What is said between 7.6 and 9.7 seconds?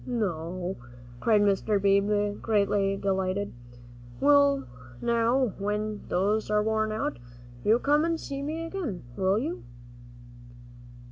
you come and see me again, will you?"